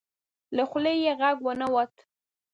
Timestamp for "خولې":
0.69-0.93